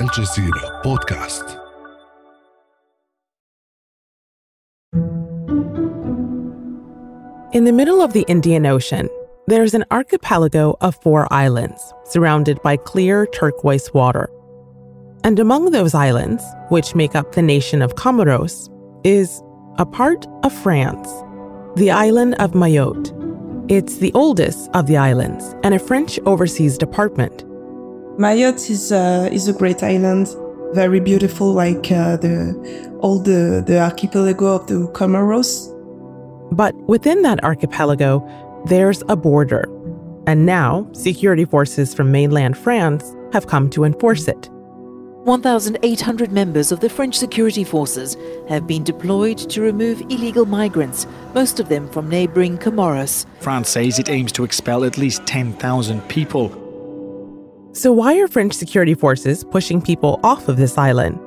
الجزيرة 0.00 0.82
بودكاست 0.84 1.58
In 7.52 7.64
the 7.64 7.72
middle 7.72 8.00
of 8.00 8.12
the 8.12 8.24
Indian 8.28 8.66
Ocean, 8.66 9.08
there's 9.46 9.74
an 9.74 9.84
archipelago 9.90 10.76
of 10.80 10.96
four 11.02 11.30
islands 11.32 11.92
surrounded 12.04 12.62
by 12.62 12.76
clear 12.76 13.26
turquoise 13.26 13.92
water. 13.92 14.30
And 15.24 15.38
among 15.38 15.70
those 15.70 15.94
islands, 15.94 16.42
which 16.68 16.94
make 16.94 17.14
up 17.14 17.32
the 17.32 17.42
nation 17.42 17.82
of 17.82 17.94
Comoros, 17.94 18.70
is 19.04 19.42
a 19.78 19.86
part 19.86 20.26
of 20.44 20.52
France, 20.52 21.08
the 21.76 21.90
island 21.90 22.34
of 22.36 22.52
Mayotte. 22.52 23.10
It's 23.70 23.98
the 23.98 24.12
oldest 24.14 24.70
of 24.74 24.86
the 24.86 24.96
islands 24.96 25.54
and 25.62 25.74
a 25.74 25.78
French 25.78 26.18
overseas 26.26 26.78
department. 26.78 27.44
Mayotte 28.17 28.71
is 28.71 28.91
a, 28.91 29.29
is 29.31 29.47
a 29.47 29.53
great 29.53 29.83
island, 29.83 30.35
very 30.73 30.99
beautiful, 30.99 31.53
like 31.53 31.91
uh, 31.91 32.17
the 32.17 32.97
all 32.99 33.19
the, 33.19 33.63
the 33.65 33.79
archipelago 33.79 34.55
of 34.55 34.65
the 34.65 34.87
Comoros. 34.93 35.71
But 36.51 36.73
within 36.87 37.21
that 37.21 37.43
archipelago, 37.43 38.27
there's 38.65 39.03
a 39.07 39.15
border. 39.15 39.69
And 40.25 40.47
now, 40.47 40.89
security 40.93 41.45
forces 41.45 41.93
from 41.93 42.11
mainland 42.11 42.57
France 42.57 43.15
have 43.33 43.45
come 43.45 43.69
to 43.69 43.83
enforce 43.83 44.27
it. 44.27 44.49
1,800 45.25 46.31
members 46.31 46.71
of 46.71 46.79
the 46.79 46.89
French 46.89 47.13
security 47.13 47.63
forces 47.63 48.17
have 48.49 48.65
been 48.65 48.83
deployed 48.83 49.37
to 49.37 49.61
remove 49.61 50.01
illegal 50.09 50.45
migrants, 50.47 51.05
most 51.35 51.59
of 51.59 51.69
them 51.69 51.87
from 51.89 52.09
neighbouring 52.09 52.57
Comoros. 52.57 53.27
France 53.41 53.69
says 53.69 53.99
it 53.99 54.09
aims 54.09 54.31
to 54.31 54.43
expel 54.43 54.85
at 54.85 54.97
least 54.97 55.23
10,000 55.27 56.01
people. 56.07 56.66
So, 57.77 57.91
why 57.91 58.17
are 58.17 58.27
French 58.27 58.53
security 58.53 58.95
forces 58.95 59.43
pushing 59.43 59.83
people 59.83 60.19
off 60.23 60.47
of 60.47 60.57
this 60.57 60.79
island? 60.79 61.19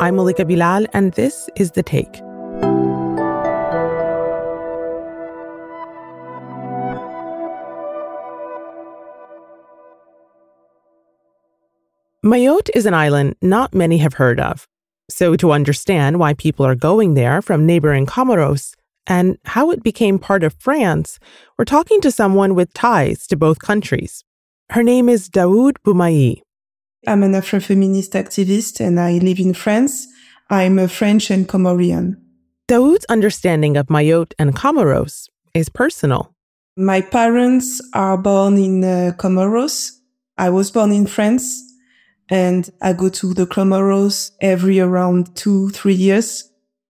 I'm 0.00 0.16
Malika 0.16 0.46
Bilal, 0.46 0.86
and 0.94 1.12
this 1.12 1.50
is 1.54 1.72
The 1.72 1.82
Take. 1.82 2.10
Mayotte 12.24 12.70
is 12.74 12.86
an 12.86 12.94
island 12.94 13.36
not 13.42 13.74
many 13.74 13.98
have 13.98 14.14
heard 14.14 14.40
of. 14.40 14.66
So, 15.10 15.36
to 15.36 15.52
understand 15.52 16.18
why 16.18 16.32
people 16.32 16.64
are 16.64 16.74
going 16.74 17.12
there 17.12 17.42
from 17.42 17.66
neighboring 17.66 18.06
Comoros 18.06 18.74
and 19.08 19.38
how 19.46 19.70
it 19.70 19.82
became 19.82 20.18
part 20.18 20.44
of 20.44 20.54
France, 20.60 21.18
we're 21.56 21.64
talking 21.64 22.00
to 22.02 22.12
someone 22.12 22.54
with 22.54 22.72
ties 22.74 23.26
to 23.26 23.36
both 23.36 23.58
countries. 23.58 24.22
Her 24.70 24.82
name 24.82 25.08
is 25.08 25.30
Dawud 25.30 25.76
Bumaye. 25.84 26.42
I'm 27.06 27.22
an 27.22 27.32
Afrofeminist 27.32 28.10
activist 28.10 28.80
and 28.80 29.00
I 29.00 29.12
live 29.18 29.40
in 29.40 29.54
France. 29.54 30.06
I'm 30.50 30.78
a 30.78 30.88
French 30.88 31.30
and 31.30 31.48
Comorian. 31.48 32.16
Dawud's 32.68 33.06
understanding 33.08 33.78
of 33.78 33.86
Mayotte 33.86 34.34
and 34.38 34.54
Comoros 34.54 35.28
is 35.54 35.70
personal. 35.70 36.34
My 36.76 37.00
parents 37.00 37.80
are 37.94 38.18
born 38.18 38.58
in 38.58 38.84
uh, 38.84 39.12
Comoros. 39.16 39.92
I 40.36 40.50
was 40.50 40.70
born 40.70 40.92
in 40.92 41.06
France 41.06 41.62
and 42.28 42.68
I 42.82 42.92
go 42.92 43.08
to 43.08 43.32
the 43.32 43.46
Comoros 43.46 44.32
every 44.42 44.80
around 44.80 45.34
two, 45.34 45.70
three 45.70 45.94
years. 45.94 46.44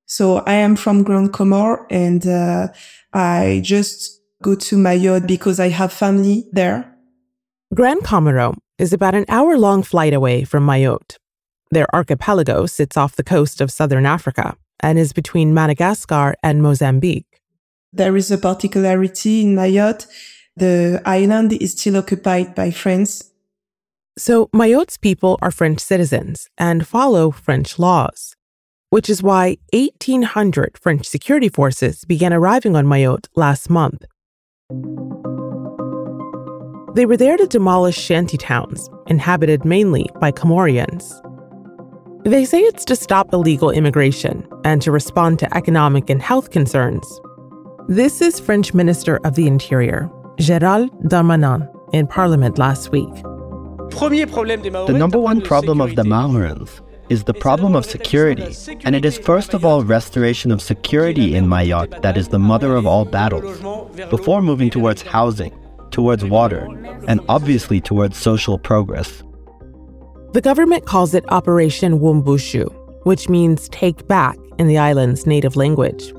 So 0.08 0.38
I 0.38 0.54
am 0.54 0.74
from 0.74 1.04
Grand 1.04 1.32
Comore 1.32 1.86
and 1.90 2.26
uh, 2.26 2.68
I 3.12 3.60
just 3.62 4.20
go 4.42 4.54
to 4.54 4.76
Mayotte 4.76 5.26
because 5.26 5.60
I 5.60 5.68
have 5.68 5.92
family 5.92 6.46
there. 6.50 6.92
Grand 7.74 8.00
Comoro 8.02 8.56
is 8.78 8.92
about 8.92 9.14
an 9.14 9.26
hour 9.28 9.56
long 9.56 9.82
flight 9.82 10.14
away 10.14 10.44
from 10.44 10.66
Mayotte. 10.66 11.16
Their 11.70 11.94
archipelago 11.94 12.66
sits 12.66 12.96
off 12.96 13.16
the 13.16 13.22
coast 13.22 13.60
of 13.60 13.70
southern 13.70 14.06
Africa 14.06 14.56
and 14.80 14.98
is 14.98 15.12
between 15.12 15.52
Madagascar 15.52 16.34
and 16.42 16.62
Mozambique. 16.62 17.42
There 17.92 18.16
is 18.16 18.30
a 18.30 18.38
particularity 18.38 19.42
in 19.42 19.54
Mayotte. 19.54 20.06
The 20.56 21.02
island 21.04 21.52
is 21.52 21.72
still 21.72 21.98
occupied 21.98 22.54
by 22.54 22.70
France 22.70 23.28
so, 24.18 24.48
Mayotte's 24.48 24.96
people 24.96 25.38
are 25.40 25.52
French 25.52 25.78
citizens 25.78 26.48
and 26.58 26.84
follow 26.84 27.30
French 27.30 27.78
laws, 27.78 28.34
which 28.90 29.10
is 29.10 29.22
why 29.22 29.56
1,800 29.72 30.78
French 30.78 31.06
security 31.06 31.48
forces 31.48 32.04
began 32.04 32.32
arriving 32.32 32.74
on 32.76 32.86
Mayotte 32.86 33.26
last 33.36 33.68
month. 33.68 34.04
They 36.94 37.06
were 37.06 37.16
there 37.16 37.36
to 37.36 37.46
demolish 37.46 37.98
shanty 37.98 38.36
towns, 38.36 38.88
inhabited 39.06 39.64
mainly 39.64 40.08
by 40.20 40.32
Comorians. 40.32 41.22
They 42.24 42.44
say 42.44 42.60
it's 42.60 42.84
to 42.86 42.96
stop 42.96 43.32
illegal 43.32 43.70
immigration 43.70 44.46
and 44.64 44.82
to 44.82 44.90
respond 44.90 45.38
to 45.40 45.56
economic 45.56 46.10
and 46.10 46.20
health 46.20 46.50
concerns. 46.50 47.06
This 47.88 48.20
is 48.20 48.40
French 48.40 48.74
Minister 48.74 49.20
of 49.24 49.34
the 49.34 49.46
Interior, 49.46 50.10
Gérald 50.38 50.90
Darmanin, 51.04 51.68
in 51.92 52.06
Parliament 52.06 52.58
last 52.58 52.90
week. 52.90 53.14
The 53.90 54.94
number 54.96 55.18
one 55.18 55.40
problem 55.40 55.80
of 55.80 55.94
the 55.94 56.02
Mahorans 56.02 56.80
is 57.08 57.24
the 57.24 57.34
problem 57.34 57.74
of 57.74 57.84
security, 57.84 58.54
and 58.84 58.94
it 58.94 59.04
is 59.04 59.18
first 59.18 59.54
of 59.54 59.64
all 59.64 59.82
restoration 59.82 60.50
of 60.50 60.60
security 60.60 61.34
in 61.34 61.46
Mayotte 61.46 62.02
that 62.02 62.16
is 62.16 62.28
the 62.28 62.38
mother 62.38 62.76
of 62.76 62.86
all 62.86 63.04
battles, 63.04 63.58
before 64.10 64.42
moving 64.42 64.70
towards 64.70 65.02
housing, 65.02 65.52
towards 65.90 66.24
water, 66.24 66.68
and 67.06 67.20
obviously 67.28 67.80
towards 67.80 68.16
social 68.16 68.58
progress. 68.58 69.22
The 70.32 70.42
government 70.42 70.86
calls 70.86 71.14
it 71.14 71.24
Operation 71.32 72.00
Wuambushu, 72.00 72.66
which 73.04 73.28
means 73.28 73.68
take 73.70 74.06
back 74.06 74.36
in 74.58 74.66
the 74.66 74.78
island's 74.78 75.26
native 75.26 75.56
language. 75.56 76.12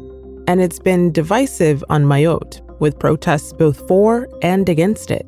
And 0.47 0.61
it's 0.61 0.79
been 0.79 1.11
divisive 1.11 1.83
on 1.89 2.05
Mayotte, 2.05 2.61
with 2.79 2.97
protests 2.97 3.53
both 3.53 3.87
for 3.87 4.27
and 4.41 4.67
against 4.67 5.11
it. 5.11 5.27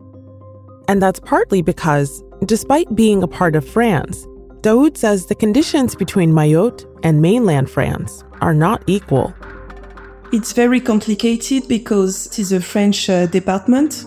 And 0.88 1.02
that's 1.02 1.20
partly 1.20 1.62
because 1.62 2.24
Despite 2.46 2.96
being 2.96 3.22
a 3.22 3.28
part 3.28 3.56
of 3.56 3.68
France, 3.68 4.26
Daoud 4.62 4.96
says 4.96 5.26
the 5.26 5.34
conditions 5.34 5.96
between 5.96 6.32
Mayotte 6.32 6.86
and 7.04 7.20
mainland 7.20 7.68
France 7.68 8.24
are 8.42 8.54
not 8.54 8.84
equal. 8.86 9.34
It's 10.32 10.54
very 10.54 10.80
complicated 10.80 11.68
because 11.68 12.28
it 12.28 12.38
is 12.38 12.52
a 12.52 12.62
French 12.62 13.10
uh, 13.10 13.26
department, 13.26 14.06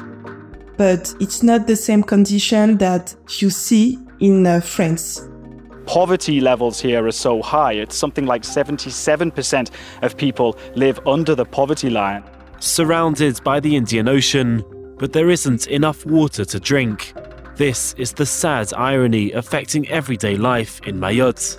but 0.77 1.13
it's 1.19 1.43
not 1.43 1.67
the 1.67 1.75
same 1.75 2.05
condition 2.05 2.79
that 2.79 3.17
you 3.41 3.51
see 3.51 3.99
in 4.21 4.47
uh, 4.47 4.61
France. 4.61 5.29
Poverty 5.87 6.41
levels 6.41 6.81
here 6.81 7.05
are 7.05 7.13
so 7.13 7.43
high. 7.43 7.73
It's 7.73 7.97
something 7.97 8.25
like 8.25 8.43
77% 8.43 9.71
of 10.03 10.17
people 10.17 10.57
live 10.77 11.01
under 11.05 11.35
the 11.35 11.45
poverty 11.45 11.91
line. 11.91 12.23
Surrounded 12.61 13.43
by 13.43 13.59
the 13.59 13.75
Indian 13.75 14.07
Ocean, 14.07 14.65
but 14.99 15.13
there 15.13 15.31
isn't 15.31 15.67
enough 15.67 16.07
water 16.07 16.45
to 16.45 16.61
drink. 16.61 17.13
This 17.57 17.95
is 17.97 18.13
the 18.13 18.27
sad 18.27 18.75
irony 18.75 19.31
affecting 19.31 19.89
everyday 19.89 20.37
life 20.37 20.81
in 20.89 20.99
Mayotte. 20.99 21.57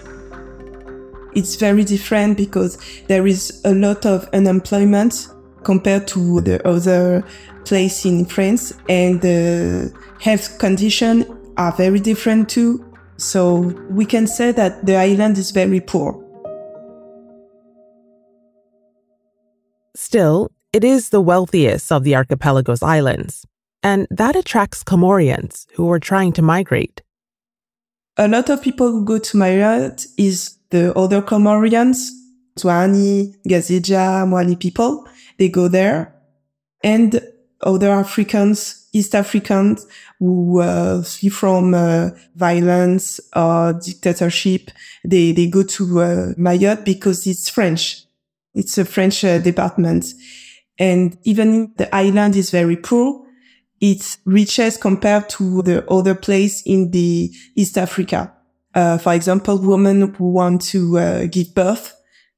It's 1.33 1.55
very 1.55 1.85
different 1.85 2.35
because 2.35 2.77
there 3.07 3.25
is 3.25 3.61
a 3.63 3.73
lot 3.73 4.05
of 4.05 4.27
unemployment 4.33 5.29
compared 5.63 6.05
to 6.09 6.41
the 6.41 6.65
other 6.67 7.23
place 7.63 8.03
in 8.05 8.25
France 8.25 8.73
and 8.89 9.21
the 9.21 9.93
health 10.19 10.59
conditions 10.59 11.27
are 11.55 11.71
very 11.71 12.01
different 12.01 12.49
too. 12.49 12.83
So 13.15 13.73
we 13.89 14.05
can 14.05 14.27
say 14.27 14.51
that 14.51 14.85
the 14.85 14.97
island 14.97 15.37
is 15.37 15.51
very 15.51 15.79
poor. 15.79 16.21
Still, 19.95 20.51
it 20.73 20.83
is 20.83 21.07
the 21.09 21.21
wealthiest 21.21 21.89
of 21.89 22.03
the 22.03 22.17
archipelago's 22.17 22.83
islands 22.83 23.45
and 23.85 24.07
that 24.09 24.35
attracts 24.35 24.83
Comorians 24.83 25.67
who 25.75 25.91
are 25.91 25.99
trying 25.99 26.33
to 26.33 26.41
migrate. 26.41 27.03
A 28.17 28.27
lot 28.27 28.49
of 28.49 28.63
people 28.63 28.91
who 28.91 29.05
go 29.05 29.19
to 29.19 29.37
Mayotte 29.37 30.07
is 30.17 30.57
the 30.71 30.91
other 30.97 31.21
Comorians, 31.21 32.09
Zouani, 32.57 33.35
Gazidja, 33.47 34.25
Mwani 34.25 34.59
people. 34.59 35.07
They 35.37 35.49
go 35.49 35.67
there 35.67 36.15
and 36.83 37.21
other 37.61 37.91
Africans, 37.91 38.89
East 38.91 39.13
Africans 39.13 39.85
who 40.17 40.61
uh, 40.61 41.03
flee 41.03 41.29
from 41.29 41.75
uh, 41.75 42.09
violence 42.35 43.19
or 43.35 43.73
dictatorship. 43.73 44.71
They, 45.03 45.31
they 45.31 45.45
go 45.45 45.61
to 45.61 45.83
uh, 46.01 46.33
Mayotte 46.39 46.85
because 46.85 47.27
it's 47.27 47.49
French. 47.49 48.03
It's 48.55 48.79
a 48.79 48.85
French 48.85 49.23
uh, 49.23 49.37
department. 49.37 50.05
And 50.79 51.17
even 51.23 51.73
the 51.77 51.93
island 51.93 52.35
is 52.35 52.49
very 52.49 52.77
poor 52.77 53.24
its 53.81 54.19
riches 54.25 54.77
compared 54.77 55.27
to 55.29 55.61
the 55.63 55.85
other 55.89 56.15
place 56.15 56.61
in 56.65 56.91
the 56.91 57.31
East 57.55 57.77
Africa. 57.77 58.31
Uh, 58.73 58.97
for 58.97 59.13
example, 59.13 59.57
women 59.57 60.13
who 60.15 60.31
want 60.31 60.61
to 60.61 60.97
uh, 60.97 61.25
give 61.25 61.53
birth 61.55 61.93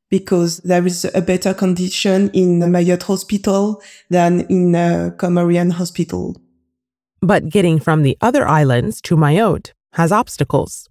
because 0.09 0.57
there 0.59 0.85
is 0.85 1.09
a 1.13 1.21
better 1.21 1.53
condition 1.53 2.29
in 2.31 2.59
Mayotte 2.59 3.03
hospital 3.03 3.81
than 4.09 4.41
in 4.41 4.75
a 4.75 5.13
Comorian 5.17 5.71
hospital. 5.71 6.35
But 7.21 7.47
getting 7.49 7.79
from 7.79 8.03
the 8.03 8.17
other 8.21 8.47
islands 8.47 9.01
to 9.01 9.17
Mayotte 9.17 9.71
has 9.93 10.11
obstacles. 10.11 10.87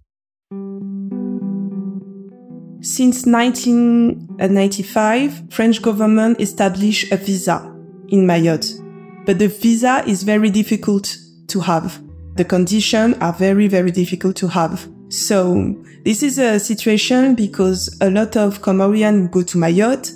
Since 2.81 3.25
1995, 3.25 5.43
French 5.49 5.81
government 5.81 6.39
established 6.39 7.11
a 7.11 7.17
visa 7.17 7.73
in 8.09 8.27
Mayotte. 8.27 8.86
But 9.27 9.39
the 9.39 9.49
visa 9.49 10.03
is 10.07 10.23
very 10.23 10.49
difficult 10.49 11.17
to 11.49 11.59
have. 11.59 12.01
The 12.35 12.45
conditions 12.45 13.17
are 13.19 13.33
very, 13.33 13.67
very 13.67 13.91
difficult 13.91 14.37
to 14.37 14.47
have. 14.47 14.87
So 15.09 15.75
this 16.05 16.23
is 16.23 16.39
a 16.39 16.57
situation 16.59 17.35
because 17.35 17.97
a 17.99 18.09
lot 18.09 18.37
of 18.37 18.61
Comorian 18.61 19.29
go 19.29 19.41
to 19.43 19.57
Mayotte 19.57 20.13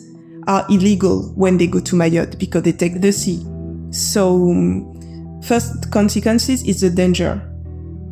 are 0.47 0.65
illegal 0.69 1.33
when 1.35 1.57
they 1.57 1.67
go 1.67 1.81
to 1.81 1.95
Mayotte 1.97 2.39
because 2.39 2.63
they 2.63 2.71
take 2.71 3.01
the 3.01 3.11
sea. 3.11 3.45
So 3.91 4.53
first 5.43 5.91
consequences 5.91 6.63
is 6.63 6.79
the 6.79 6.89
danger 6.89 7.35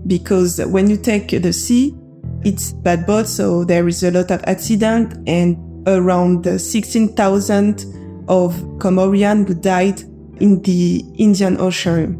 because 0.06 0.60
when 0.66 0.90
you 0.90 0.98
take 0.98 1.30
the 1.30 1.54
sea, 1.54 1.96
it's 2.44 2.74
bad 2.74 3.06
boat, 3.06 3.28
so 3.28 3.64
there 3.64 3.88
is 3.88 4.04
a 4.04 4.12
lot 4.12 4.32
of 4.32 4.44
accident 4.48 5.18
and 5.28 5.58
around 5.88 6.60
16,000 6.60 8.26
of 8.28 8.54
Comorian 8.80 9.48
who 9.48 9.54
died 9.54 10.04
in 10.40 10.62
the 10.64 11.04
Indian 11.18 11.60
Ocean. 11.60 12.16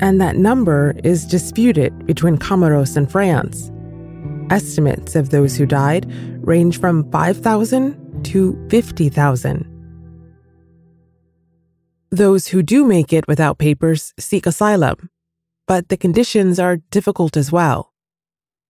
And 0.00 0.20
that 0.20 0.36
number 0.36 0.94
is 1.02 1.26
disputed 1.26 2.06
between 2.06 2.38
Comoros 2.38 2.96
and 2.96 3.10
France. 3.10 3.70
Estimates 4.50 5.16
of 5.16 5.30
those 5.30 5.56
who 5.56 5.66
died 5.66 6.06
range 6.46 6.80
from 6.80 7.10
5,000 7.10 8.24
to 8.24 8.66
50,000. 8.70 9.66
Those 12.10 12.46
who 12.46 12.62
do 12.62 12.86
make 12.86 13.12
it 13.12 13.28
without 13.28 13.58
papers 13.58 14.14
seek 14.18 14.46
asylum, 14.46 15.10
but 15.66 15.88
the 15.88 15.96
conditions 15.96 16.58
are 16.58 16.78
difficult 16.90 17.36
as 17.36 17.52
well. 17.52 17.92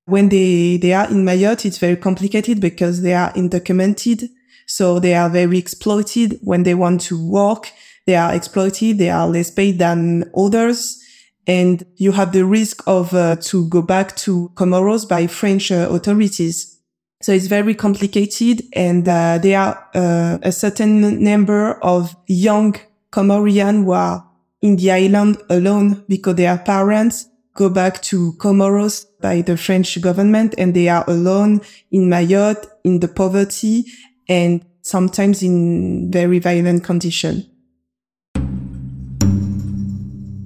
When 0.06 0.28
they, 0.30 0.78
they 0.78 0.92
are 0.94 1.08
in 1.08 1.24
Mayotte, 1.24 1.66
it's 1.66 1.78
very 1.78 1.96
complicated 1.96 2.60
because 2.60 3.02
they 3.02 3.14
are 3.14 3.32
undocumented. 3.34 4.28
So 4.66 4.98
they 4.98 5.14
are 5.14 5.30
very 5.30 5.58
exploited 5.58 6.38
when 6.42 6.62
they 6.62 6.74
want 6.74 7.02
to 7.02 7.30
work. 7.30 7.70
They 8.08 8.16
are 8.16 8.34
exploited. 8.34 8.96
They 8.96 9.10
are 9.10 9.28
less 9.28 9.50
paid 9.50 9.78
than 9.78 10.30
others. 10.34 10.98
And 11.46 11.84
you 11.96 12.12
have 12.12 12.32
the 12.32 12.46
risk 12.46 12.82
of 12.86 13.12
uh, 13.12 13.36
to 13.36 13.68
go 13.68 13.82
back 13.82 14.16
to 14.24 14.50
Comoros 14.54 15.06
by 15.06 15.26
French 15.26 15.70
uh, 15.70 15.88
authorities. 15.90 16.80
So 17.20 17.32
it's 17.32 17.48
very 17.48 17.74
complicated. 17.74 18.62
And 18.72 19.06
uh, 19.06 19.36
there 19.36 19.60
are 19.60 19.88
uh, 19.94 20.38
a 20.40 20.52
certain 20.52 21.22
number 21.22 21.74
of 21.84 22.16
young 22.26 22.76
Comorian 23.12 23.84
who 23.84 23.90
are 23.90 24.26
in 24.62 24.76
the 24.76 24.90
island 24.90 25.36
alone 25.50 26.02
because 26.08 26.36
their 26.36 26.56
parents 26.56 27.28
go 27.52 27.68
back 27.68 28.00
to 28.04 28.32
Comoros 28.38 29.04
by 29.20 29.42
the 29.42 29.58
French 29.58 30.00
government 30.00 30.54
and 30.56 30.72
they 30.72 30.88
are 30.88 31.04
alone 31.08 31.60
in 31.90 32.08
Mayotte 32.08 32.68
in 32.84 33.00
the 33.00 33.08
poverty 33.08 33.84
and 34.30 34.64
sometimes 34.80 35.42
in 35.42 36.10
very 36.10 36.38
violent 36.38 36.84
condition. 36.84 37.44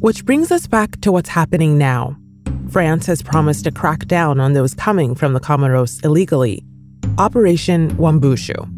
Which 0.03 0.25
brings 0.25 0.51
us 0.51 0.67
back 0.67 1.01
to 1.03 1.13
what's 1.13 1.29
happening 1.29 1.79
now. 1.79 2.17
France 2.71 3.07
has 3.07 3.23
promised 3.23 3.63
to 3.67 3.71
crack 3.71 4.07
down 4.07 4.41
on 4.41 4.53
those 4.53 4.75
coming 4.75 5.15
from 5.15 5.33
the 5.33 5.39
Comoros 5.39 6.05
illegally. 6.05 6.65
Operation 7.19 7.93
Wuambushu. 7.93 8.69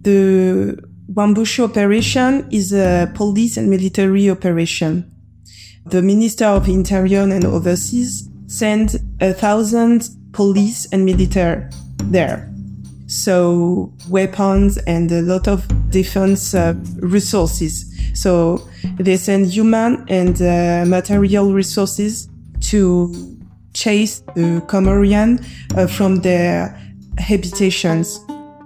The 0.00 0.82
Wuambushu 1.12 1.64
operation 1.68 2.48
is 2.50 2.72
a 2.72 3.12
police 3.14 3.58
and 3.58 3.68
military 3.68 4.30
operation. 4.30 5.14
The 5.84 6.00
Minister 6.00 6.46
of 6.46 6.70
Interior 6.70 7.20
and 7.20 7.44
Overseas 7.44 8.26
sent 8.46 8.96
a 9.20 9.34
thousand 9.34 10.08
police 10.32 10.88
and 10.90 11.04
military 11.04 11.68
there. 12.04 12.49
So 13.10 13.92
weapons 14.08 14.78
and 14.86 15.10
a 15.10 15.20
lot 15.20 15.48
of 15.48 15.66
defense 15.90 16.54
uh, 16.54 16.74
resources. 17.00 17.92
So 18.14 18.68
they 19.00 19.16
send 19.16 19.46
human 19.46 20.04
and 20.08 20.40
uh, 20.40 20.84
material 20.86 21.52
resources 21.52 22.28
to 22.70 23.36
chase 23.74 24.20
the 24.36 24.62
Comorian 24.68 25.44
uh, 25.76 25.88
from 25.88 26.20
their 26.20 26.80
habitations. 27.18 28.24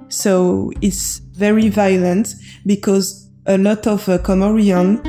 So 0.09 0.73
it's 0.83 1.21
very 1.21 1.71
violent 1.71 2.35
because 2.67 3.31
a 3.47 3.57
lot 3.57 3.87
of 3.87 4.07
uh, 4.11 4.19
Comorian 4.19 5.01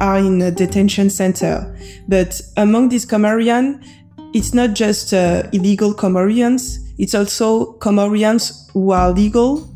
are 0.00 0.18
in 0.18 0.40
a 0.40 0.52
detention 0.52 1.10
center. 1.10 1.76
But 2.06 2.40
among 2.56 2.90
these 2.90 3.06
Comorian, 3.06 3.84
it's 4.34 4.52
not 4.52 4.74
just 4.74 5.14
uh, 5.14 5.44
illegal 5.52 5.94
Comorians, 5.94 6.78
it's 6.98 7.14
also 7.14 7.74
Comorians 7.78 8.68
who 8.72 8.90
are 8.90 9.12
legal. 9.12 9.68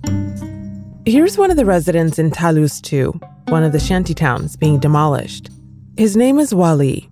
Here's 1.07 1.39
one 1.39 1.53
of 1.53 1.57
the 1.57 1.65
residents 1.65 2.19
in 2.19 2.33
Talus 2.33 2.81
2, 2.81 3.13
one 3.49 3.63
of 3.63 3.71
the 3.71 3.79
shanty 3.79 4.15
towns 4.15 4.57
being 4.57 4.81
demolished. 4.81 5.49
His 5.97 6.17
name 6.17 6.41
is 6.41 6.53
Wali. 6.53 7.09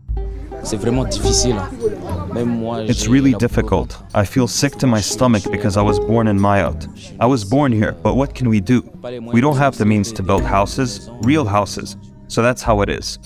It's 2.88 3.06
really 3.06 3.32
difficult. 3.34 4.02
I 4.12 4.25
feel 4.25 4.48
sick 4.48 4.75
to 4.78 4.87
my 4.88 5.00
stomach 5.00 5.44
because 5.50 5.76
I 5.76 5.82
was 5.82 6.00
born 6.00 6.26
in 6.26 6.38
Mayotte. 6.38 7.16
I 7.20 7.26
was 7.26 7.44
born 7.44 7.70
here, 7.70 7.93
but 7.93 8.16
what 8.16 8.34
can 8.34 8.48
we 8.48 8.60
do? 8.60 8.82
We 9.22 9.40
don't 9.40 9.56
have 9.56 9.78
the 9.78 9.87
means 9.87 10.10
to 10.12 10.25
build 10.25 10.43
houses, 10.43 11.08
real 11.22 11.44
houses. 11.44 11.96
So 12.26 12.43
that's 12.43 12.62
how 12.62 12.81
it 12.81 12.88
is. 12.88 13.20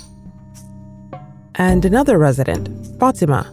And 1.55 1.87
another 1.87 2.19
resident, 2.19 2.69
Fatima. 3.00 3.50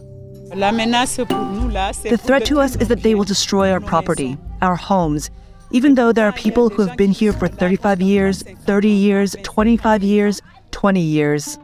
The 0.50 2.20
threat 2.22 2.44
to 2.46 2.60
us 2.60 2.76
is 2.76 2.88
that 2.88 3.02
they 3.02 3.14
will 3.14 3.24
destroy 3.24 3.70
our 3.70 3.80
property, 3.80 4.38
our 4.62 4.76
homes, 4.76 5.30
even 5.70 5.94
though 5.94 6.12
there 6.12 6.26
are 6.26 6.32
people 6.32 6.70
who 6.70 6.86
have 6.86 6.96
been 6.96 7.10
here 7.10 7.32
for 7.32 7.48
35 7.48 8.00
years, 8.00 8.42
30 8.42 8.88
years, 8.88 9.36
25 9.42 10.02
years, 10.02 10.40
20 10.70 11.00
years. 11.00 11.58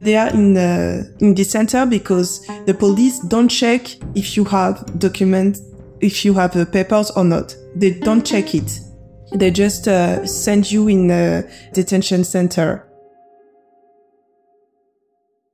They 0.00 0.16
are 0.16 0.28
in 0.28 0.52
the, 0.52 1.16
in 1.20 1.34
the 1.34 1.44
center 1.44 1.86
because 1.86 2.46
the 2.66 2.74
police 2.74 3.20
don't 3.20 3.48
check 3.48 3.96
if 4.14 4.36
you 4.36 4.44
have 4.44 4.98
documents, 4.98 5.62
if 6.00 6.24
you 6.26 6.34
have 6.34 6.54
uh, 6.56 6.66
papers 6.66 7.10
or 7.12 7.24
not. 7.24 7.56
They 7.74 7.98
don't 7.98 8.24
check 8.26 8.54
it. 8.54 8.80
They 9.32 9.50
just 9.50 9.88
uh, 9.88 10.26
send 10.26 10.70
you 10.70 10.88
in 10.88 11.10
a 11.10 11.44
detention 11.72 12.24
center. 12.24 12.86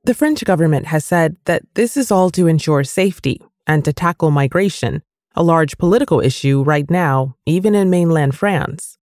The 0.03 0.15
French 0.15 0.43
government 0.43 0.87
has 0.87 1.05
said 1.05 1.37
that 1.45 1.61
this 1.75 1.95
is 1.95 2.11
all 2.11 2.31
to 2.31 2.47
ensure 2.47 2.83
safety 2.83 3.39
and 3.67 3.85
to 3.85 3.93
tackle 3.93 4.31
migration, 4.31 5.03
a 5.35 5.43
large 5.43 5.77
political 5.77 6.19
issue 6.19 6.63
right 6.63 6.89
now, 6.89 7.35
even 7.45 7.75
in 7.75 7.91
mainland 7.91 8.33
France. 8.35 8.97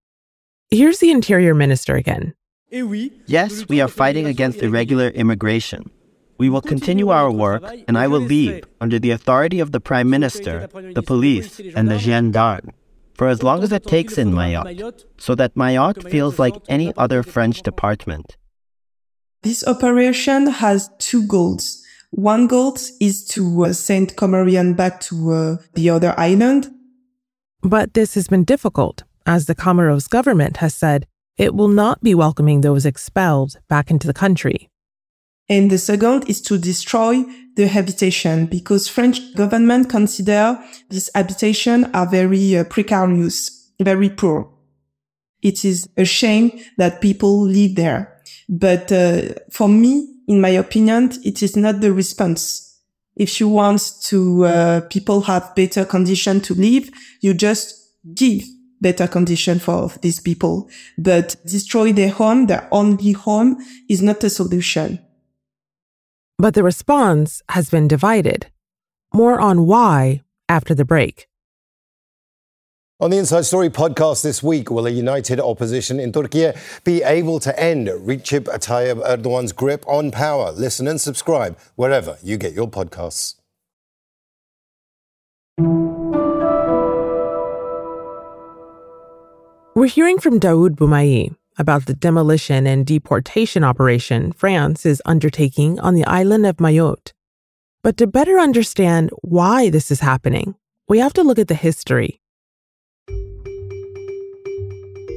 Here's 0.69 0.99
the 0.99 1.11
Interior 1.11 1.55
Minister 1.55 1.95
again. 1.95 2.33
Yes, 2.69 3.67
we 3.69 3.79
are 3.79 3.87
fighting 3.87 4.25
against 4.25 4.61
irregular 4.61 5.07
immigration. 5.07 5.89
We 6.37 6.49
will 6.49 6.61
continue 6.61 7.09
our 7.09 7.31
work, 7.31 7.63
and 7.87 7.97
I 7.97 8.07
will 8.07 8.19
leave 8.19 8.65
under 8.81 8.99
the 8.99 9.11
authority 9.11 9.61
of 9.61 9.71
the 9.71 9.79
Prime 9.79 10.09
Minister, 10.09 10.67
the 10.67 11.01
police, 11.01 11.61
and 11.75 11.89
the 11.89 11.97
gendarmes 11.97 12.73
for 13.19 13.27
as 13.27 13.43
long 13.43 13.63
as 13.63 13.73
it 13.73 13.85
takes 13.85 14.17
in 14.17 14.31
Mayotte, 14.31 15.03
so 15.17 15.35
that 15.35 15.55
Mayotte 15.55 16.09
feels 16.09 16.39
like 16.39 16.55
any 16.69 16.93
other 16.95 17.21
French 17.21 17.61
department. 17.61 18.37
This 19.41 19.65
operation 19.65 20.47
has 20.47 20.89
two 20.99 21.25
goals. 21.25 21.81
One 22.11 22.47
goal 22.47 22.77
is 22.99 23.23
to 23.29 23.65
uh, 23.65 23.73
send 23.73 24.17
Comorian 24.17 24.75
back 24.75 24.99
to 25.01 25.31
uh, 25.31 25.57
the 25.75 25.89
other 25.89 26.13
island. 26.17 26.67
But 27.61 27.93
this 27.93 28.15
has 28.15 28.27
been 28.27 28.43
difficult, 28.43 29.03
as 29.25 29.45
the 29.45 29.55
Comoros 29.55 30.09
government 30.09 30.57
has 30.57 30.73
said 30.73 31.05
it 31.37 31.55
will 31.55 31.69
not 31.69 32.03
be 32.03 32.13
welcoming 32.13 32.61
those 32.61 32.85
expelled 32.85 33.59
back 33.69 33.89
into 33.89 34.07
the 34.07 34.13
country. 34.13 34.69
And 35.47 35.71
the 35.71 35.77
second 35.77 36.29
is 36.29 36.41
to 36.41 36.57
destroy 36.57 37.23
the 37.55 37.67
habitation 37.67 38.45
because 38.45 38.89
French 38.89 39.35
government 39.35 39.89
consider 39.89 40.59
this 40.89 41.09
habitation 41.15 41.85
are 41.93 42.05
very 42.05 42.57
uh, 42.57 42.65
precarious, 42.65 43.71
very 43.79 44.09
poor. 44.09 44.51
It 45.41 45.63
is 45.63 45.87
a 45.95 46.03
shame 46.03 46.59
that 46.77 46.99
people 46.99 47.41
live 47.41 47.75
there. 47.75 48.18
But 48.47 48.91
uh, 48.91 49.33
for 49.51 49.67
me, 49.67 50.15
in 50.27 50.41
my 50.41 50.49
opinion, 50.49 51.11
it 51.23 51.41
is 51.43 51.55
not 51.55 51.81
the 51.81 51.93
response. 51.93 52.79
If 53.15 53.39
you 53.39 53.49
want 53.49 53.81
to 54.03 54.45
uh, 54.45 54.81
people 54.89 55.21
have 55.21 55.55
better 55.55 55.85
condition 55.85 56.41
to 56.41 56.53
live, 56.53 56.89
you 57.21 57.33
just 57.33 57.75
give 58.13 58.43
better 58.81 59.07
condition 59.07 59.59
for 59.59 59.89
these 60.01 60.19
people. 60.19 60.69
But 60.97 61.35
destroy 61.45 61.93
their 61.93 62.09
home, 62.09 62.47
their 62.47 62.67
only 62.71 63.11
home, 63.11 63.57
is 63.89 64.01
not 64.01 64.23
a 64.23 64.29
solution. 64.29 64.99
But 66.37 66.53
the 66.53 66.63
response 66.63 67.41
has 67.49 67.69
been 67.69 67.87
divided. 67.87 68.47
More 69.13 69.39
on 69.39 69.65
why 69.65 70.21
after 70.47 70.73
the 70.73 70.85
break. 70.85 71.28
On 73.01 73.09
the 73.09 73.17
Inside 73.17 73.45
Story 73.45 73.69
podcast 73.69 74.23
this 74.23 74.43
week, 74.43 74.69
will 74.69 74.85
a 74.85 74.89
united 74.89 75.39
opposition 75.39 76.01
in 76.01 76.11
Turkey 76.11 76.51
be 76.83 77.01
able 77.01 77.39
to 77.39 77.57
end 77.57 77.87
Recep 77.87 78.43
Tayyip 78.43 79.01
Erdogan's 79.07 79.53
grip 79.53 79.85
on 79.87 80.11
power? 80.11 80.51
Listen 80.51 80.85
and 80.85 80.99
subscribe 80.99 81.57
wherever 81.77 82.17
you 82.21 82.35
get 82.35 82.51
your 82.51 82.67
podcasts. 82.69 83.35
We're 89.75 89.87
hearing 89.87 90.19
from 90.19 90.37
Dawud 90.37 90.75
Bumaye 90.75 91.33
about 91.57 91.85
the 91.85 91.93
demolition 91.93 92.67
and 92.67 92.85
deportation 92.85 93.63
operation 93.63 94.33
France 94.33 94.85
is 94.85 95.01
undertaking 95.05 95.79
on 95.79 95.93
the 95.93 96.03
island 96.03 96.45
of 96.45 96.57
Mayotte. 96.57 97.13
But 97.81 97.95
to 97.95 98.07
better 98.07 98.39
understand 98.39 99.11
why 99.21 99.69
this 99.69 99.89
is 99.89 100.01
happening, 100.01 100.55
we 100.89 100.99
have 100.99 101.13
to 101.13 101.23
look 101.23 101.39
at 101.39 101.47
the 101.47 101.55
history 101.55 102.19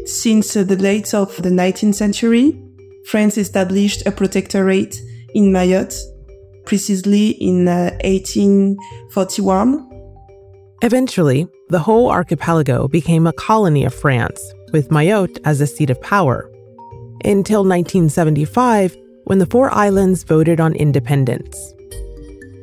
Since 0.05 0.55
the 0.55 0.77
late 0.77 1.15
of 1.15 1.37
the 1.43 1.51
19th 1.51 1.95
century, 1.95 2.61
France 3.07 3.39
established 3.39 4.05
a 4.07 4.11
protectorate 4.11 4.97
in 5.35 5.53
Mayotte, 5.53 5.97
precisely 6.65 7.31
in 7.31 7.69
uh, 7.69 7.91
1841. 8.03 9.89
Eventually, 10.83 11.47
the 11.69 11.79
whole 11.79 12.11
archipelago 12.11 12.89
became 12.89 13.27
a 13.27 13.33
colony 13.33 13.85
of 13.85 13.95
France, 13.95 14.41
with 14.73 14.89
Mayotte 14.89 15.39
as 15.45 15.61
a 15.61 15.67
seat 15.67 15.91
of 15.91 16.01
power. 16.01 16.51
Until 17.25 17.63
1975, 17.63 18.97
when 19.25 19.39
the 19.39 19.47
four 19.47 19.73
islands 19.73 20.25
voted 20.25 20.61
on 20.61 20.75
independence. 20.75 21.57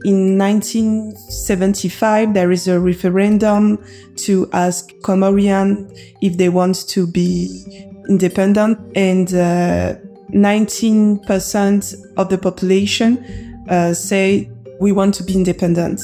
In 0.06 0.38
1975, 0.38 2.34
there 2.34 2.52
is 2.52 2.68
a 2.70 2.80
referendum 2.80 3.84
to 4.18 4.50
ask 4.54 4.94
Comorian 5.02 5.92
if 6.22 6.38
they 6.38 6.48
want 6.48 6.88
to 6.90 7.06
be 7.06 7.50
independent, 8.08 8.80
and 8.96 9.34
uh, 9.34 9.96
19% 10.34 11.96
of 12.18 12.30
the 12.30 12.38
population 12.38 13.18
uh, 13.70 13.94
say 13.94 14.50
we 14.80 14.92
want 14.92 15.16
to 15.16 15.24
be 15.24 15.34
independent. 15.34 16.00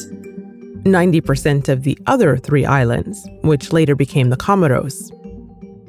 90% 0.83 1.69
of 1.69 1.83
the 1.83 1.97
other 2.05 2.37
three 2.37 2.65
islands, 2.65 3.27
which 3.41 3.71
later 3.73 3.95
became 3.95 4.29
the 4.29 4.37
Comoros. 4.37 5.09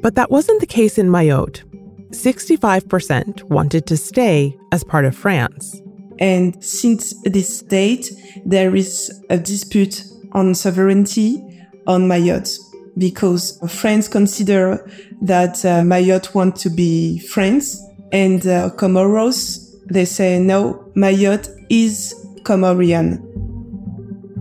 But 0.01 0.15
that 0.15 0.31
wasn't 0.31 0.61
the 0.61 0.67
case 0.67 0.97
in 0.97 1.09
Mayotte. 1.09 1.63
65% 2.11 3.43
wanted 3.45 3.87
to 3.87 3.97
stay 3.97 4.57
as 4.73 4.85
part 4.85 5.05
of 5.05 5.17
France. 5.17 5.83
And 6.19 6.63
since 6.65 7.15
this 7.23 7.63
date, 7.63 8.11
there 8.45 8.75
is 8.75 9.25
a 9.31 9.39
dispute 9.39 10.05
on 10.33 10.55
sovereignty 10.55 11.43
on 11.87 12.09
Mayotte 12.09 12.59
because 12.99 13.59
France 13.69 14.09
consider 14.09 14.89
that 15.23 15.65
uh, 15.65 15.83
Mayotte 15.83 16.35
want 16.35 16.57
to 16.57 16.71
be 16.71 17.19
France 17.19 17.83
and 18.13 18.47
uh, 18.47 18.71
Comoros, 18.77 19.75
they 19.87 20.05
say 20.05 20.39
no, 20.39 20.91
Mayotte 20.95 21.49
is 21.69 22.15
Comorian. 22.43 23.23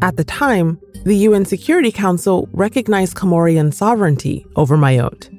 At 0.01 0.17
the 0.17 0.23
time, 0.23 0.79
the 1.03 1.15
UN 1.15 1.45
Security 1.45 1.91
Council 1.91 2.47
recognized 2.51 3.15
Comorian 3.15 3.73
sovereignty 3.73 4.45
over 4.55 4.77
Mayotte. 4.77 5.29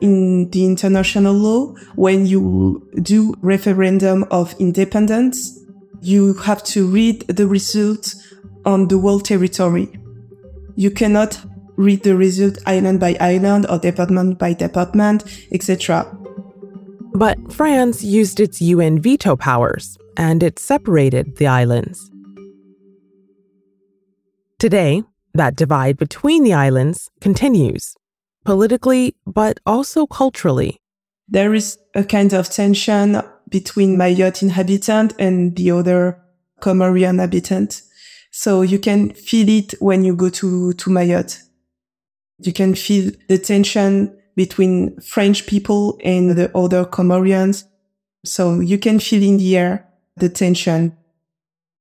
In 0.00 0.50
the 0.50 0.64
international 0.64 1.34
law, 1.34 1.74
when 1.94 2.26
you 2.26 2.86
do 3.02 3.34
referendum 3.40 4.24
of 4.30 4.54
independence, 4.58 5.63
you 6.04 6.34
have 6.34 6.62
to 6.64 6.86
read 6.86 7.26
the 7.28 7.46
result 7.46 8.14
on 8.64 8.88
the 8.88 8.98
whole 8.98 9.20
territory. 9.20 9.88
You 10.76 10.90
cannot 10.90 11.40
read 11.76 12.02
the 12.02 12.16
result 12.16 12.58
island 12.66 13.00
by 13.00 13.16
island 13.20 13.66
or 13.68 13.78
department 13.78 14.38
by 14.38 14.52
department, 14.52 15.24
etc. 15.52 16.06
But 17.14 17.52
France 17.52 18.02
used 18.02 18.40
its 18.40 18.60
UN 18.60 19.00
veto 19.00 19.36
powers 19.36 19.96
and 20.16 20.42
it 20.42 20.58
separated 20.58 21.36
the 21.36 21.46
islands. 21.46 22.10
Today, 24.58 25.02
that 25.34 25.56
divide 25.56 25.96
between 25.96 26.44
the 26.44 26.54
islands 26.54 27.10
continues, 27.20 27.96
politically, 28.44 29.16
but 29.26 29.58
also 29.66 30.06
culturally. 30.06 30.78
There 31.28 31.54
is 31.54 31.78
a 31.94 32.04
kind 32.04 32.32
of 32.32 32.48
tension 32.50 33.20
between 33.54 33.96
Mayotte 33.96 34.42
inhabitant 34.42 35.14
and 35.16 35.54
the 35.54 35.70
other 35.70 36.20
Comorian 36.60 37.20
habitant. 37.20 37.82
So 38.32 38.62
you 38.62 38.80
can 38.80 39.14
feel 39.14 39.48
it 39.48 39.74
when 39.78 40.02
you 40.02 40.16
go 40.16 40.28
to, 40.28 40.72
to 40.72 40.90
Mayotte. 40.90 41.40
You 42.40 42.52
can 42.52 42.74
feel 42.74 43.12
the 43.28 43.38
tension 43.38 44.18
between 44.34 44.98
French 45.00 45.46
people 45.46 45.96
and 46.02 46.32
the 46.32 46.50
other 46.58 46.84
Comorians. 46.84 47.62
So 48.24 48.58
you 48.58 48.76
can 48.76 48.98
feel 48.98 49.22
in 49.22 49.36
the 49.36 49.56
air 49.56 49.88
the 50.16 50.28
tension. 50.28 50.96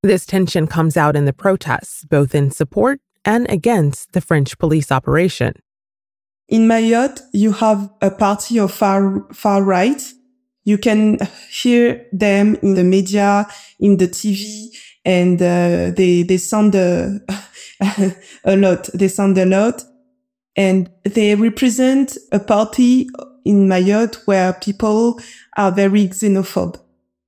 This 0.03 0.27
tension 0.27 0.68
comes 0.68 0.96
out 0.96 1.15
in 1.15 1.25
the 1.25 1.34
protests, 1.34 2.06
both 2.06 2.36
in 2.36 2.51
support 2.51 3.00
and 3.25 3.50
against 3.50 4.12
the 4.12 4.22
French 4.22 4.60
police 4.60 4.92
operation. 4.92 5.53
In 6.48 6.68
Mayotte, 6.68 7.22
you 7.32 7.51
have 7.53 7.89
a 8.00 8.12
party 8.12 8.60
of 8.60 8.72
far, 8.72 9.25
far 9.34 9.63
right 9.63 10.03
you 10.63 10.77
can 10.77 11.20
hear 11.50 12.05
them 12.12 12.55
in 12.62 12.75
the 12.75 12.84
media, 12.84 13.48
in 13.79 13.98
the 13.98 14.08
TV, 14.08 14.70
and 15.05 15.41
uh, 15.41 15.91
they 15.96 16.24
they 16.24 16.38
sound 16.38 16.75
uh, 16.75 17.10
a 18.46 18.55
lot. 18.55 18.89
They 18.93 19.08
sound 19.08 19.38
a 19.38 19.46
lot, 19.46 19.84
and 20.55 20.89
they 21.03 21.36
represent 21.36 22.17
a 22.32 22.39
party 22.39 23.10
in 23.46 23.67
Mayotte 23.67 24.25
where 24.25 24.53
people 24.53 25.20
are 25.58 25.72
very 25.72 26.08
xenophobe 26.08 26.79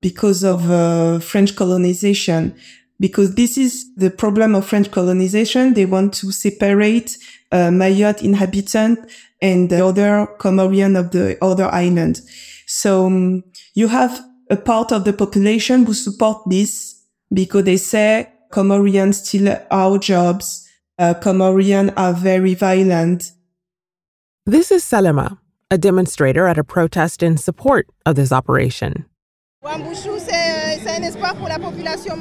because 0.02 0.44
of 0.44 0.70
uh, 0.70 1.20
French 1.20 1.56
colonization. 1.56 2.56
Because 2.98 3.36
this 3.36 3.58
is 3.58 3.94
the 3.98 4.10
problem 4.10 4.56
of 4.56 4.66
French 4.66 4.90
colonization. 4.90 5.74
They 5.74 5.86
want 5.86 6.14
to 6.14 6.32
separate 6.32 7.18
uh, 7.52 7.70
Mayotte 7.70 8.22
inhabitant 8.24 9.00
and 9.42 9.70
the 9.70 9.86
other 9.86 10.28
Comorian 10.40 10.98
of 10.98 11.12
the 11.12 11.38
other 11.44 11.66
island. 11.66 12.22
So 12.68 13.06
um, 13.06 13.44
you 13.74 13.88
have 13.88 14.22
a 14.50 14.56
part 14.56 14.92
of 14.92 15.04
the 15.06 15.14
population 15.14 15.86
who 15.86 15.94
support 15.94 16.42
this 16.50 17.04
because 17.34 17.64
they 17.64 17.78
say 17.78 18.32
Comorians 18.52 19.16
steal 19.26 19.58
our 19.72 19.98
jobs. 19.98 20.68
Uh, 20.98 21.14
Comorians 21.16 21.94
are 21.98 22.14
very 22.14 22.54
violent. 22.54 23.32
This 24.46 24.72
is 24.72 24.84
Salema, 24.84 25.40
a 25.72 25.78
demonstrator 25.78 26.46
at 26.48 26.58
a 26.58 26.64
protest 26.64 27.24
in 27.24 27.38
support 27.38 27.88
of 28.06 28.16
this 28.16 28.32
operation. 28.32 29.06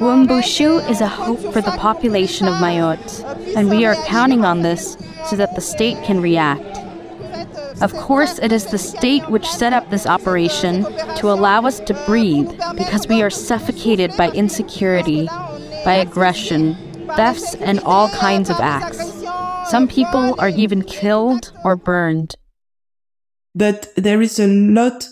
Wuambushu 0.01 0.89
is 0.89 1.01
a 1.01 1.07
hope 1.07 1.39
for 1.53 1.61
the 1.61 1.71
population 1.77 2.47
of 2.47 2.55
Mayotte, 2.55 3.23
and 3.55 3.69
we 3.69 3.85
are 3.85 3.95
counting 4.07 4.43
on 4.43 4.63
this 4.63 4.97
so 5.27 5.35
that 5.35 5.53
the 5.53 5.61
state 5.61 6.03
can 6.03 6.19
react. 6.21 6.84
Of 7.81 7.93
course, 7.93 8.39
it 8.39 8.51
is 8.51 8.65
the 8.65 8.77
state 8.77 9.29
which 9.29 9.45
set 9.45 9.73
up 9.73 9.89
this 9.89 10.07
operation 10.07 10.83
to 11.17 11.31
allow 11.31 11.65
us 11.65 11.79
to 11.81 11.93
breathe 12.05 12.49
because 12.77 13.07
we 13.07 13.21
are 13.21 13.29
suffocated 13.29 14.15
by 14.15 14.31
insecurity, 14.31 15.27
by 15.83 15.95
aggression, 15.95 16.75
thefts, 17.15 17.55
and 17.55 17.79
all 17.81 18.09
kinds 18.09 18.49
of 18.49 18.59
acts. 18.59 19.13
Some 19.69 19.87
people 19.87 20.39
are 20.39 20.49
even 20.49 20.83
killed 20.83 21.51
or 21.63 21.75
burned. 21.75 22.35
But 23.53 23.87
there 23.95 24.21
is 24.21 24.39
a 24.39 24.47
lot 24.47 25.07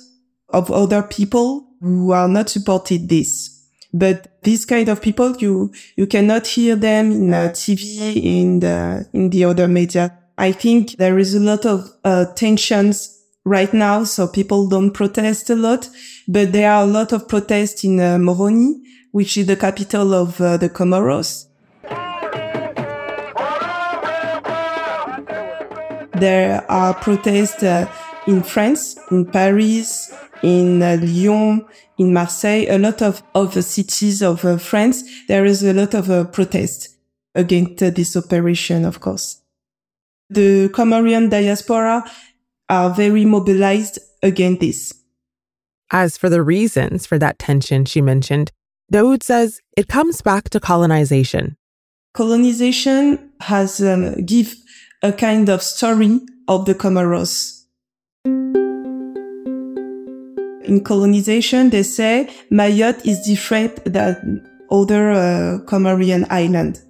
of 0.50 0.72
other 0.72 1.04
people 1.04 1.68
who 1.82 2.12
are 2.12 2.28
not 2.28 2.50
supported 2.50 3.10
this. 3.10 3.50
But 3.94 4.42
these 4.44 4.66
kind 4.66 4.90
of 4.90 5.02
people, 5.02 5.36
you, 5.38 5.74
you 5.96 6.08
cannot 6.08 6.48
hear 6.48 6.76
them 6.76 7.12
in 7.12 7.34
uh, 7.34 7.50
TV, 7.54 8.24
in 8.24 8.60
the, 8.60 9.08
in 9.14 9.30
the 9.30 9.46
other 9.46 9.68
media. 9.68 10.18
I 10.38 10.52
think 10.52 10.98
there 10.98 11.20
is 11.20 11.36
a 11.36 11.40
lot 11.40 11.66
of 11.66 11.92
uh, 12.04 12.26
tensions 12.34 13.24
right 13.46 13.72
now, 13.74 14.04
so 14.04 14.28
people 14.28 14.68
don't 14.68 14.92
protest 14.92 15.50
a 15.50 15.56
lot, 15.56 15.90
but 16.28 16.52
there 16.52 16.72
are 16.72 16.84
a 16.84 16.88
lot 16.88 17.12
of 17.12 17.28
protests 17.28 17.84
in 17.84 18.00
uh, 18.00 18.18
Moroni, 18.18 18.82
which 19.12 19.38
is 19.38 19.46
the 19.46 19.56
capital 19.56 20.14
of 20.14 20.42
uh, 20.42 20.58
the 20.58 20.70
Comoros. 20.70 21.48
There 26.20 26.66
are 26.72 26.94
protests 26.96 27.62
uh, 27.62 27.92
in 28.26 28.42
France, 28.42 28.98
in 29.12 29.26
Paris, 29.26 30.12
in 30.42 30.82
uh, 30.82 30.98
Lyon, 31.00 31.66
in 32.00 32.12
Marseille, 32.12 32.66
a 32.70 32.80
lot 32.80 33.04
of, 33.04 33.22
of 33.36 33.54
the 33.54 33.62
cities 33.62 34.24
of 34.24 34.44
uh, 34.46 34.58
France. 34.58 35.04
There 35.28 35.46
is 35.46 35.64
a 35.64 35.74
lot 35.74 35.94
of 35.94 36.10
uh, 36.10 36.24
protest 36.24 36.90
against 37.36 37.80
this 37.96 38.16
operation, 38.16 38.86
of 38.86 39.00
course. 39.00 39.43
The 40.34 40.70
Comorian 40.70 41.30
diaspora 41.30 42.04
are 42.68 42.90
very 42.90 43.24
mobilized 43.24 44.00
against 44.24 44.62
this. 44.62 44.94
As 45.92 46.18
for 46.18 46.28
the 46.28 46.42
reasons 46.42 47.06
for 47.06 47.20
that 47.20 47.38
tension 47.38 47.86
she 47.86 48.02
mentioned, 48.02 48.52
Dawud 48.92 49.22
says 49.22 49.62
it 49.78 49.88
comes 49.88 50.22
back 50.22 50.50
to 50.50 50.60
colonization. 50.60 51.56
Colonization 52.16 53.30
has 53.42 53.80
um, 53.80 54.26
give 54.26 54.56
a 55.04 55.14
kind 55.14 55.50
of 55.50 55.62
story 55.62 56.20
of 56.48 56.66
the 56.66 56.74
Comoros. 56.74 57.66
In 60.66 60.84
colonization, 60.84 61.70
they 61.70 61.84
say 61.84 62.28
Mayotte 62.52 63.06
is 63.06 63.22
different 63.22 63.84
than 63.86 64.50
other 64.72 65.12
uh, 65.12 65.60
Comorian 65.66 66.26
island 66.32 66.82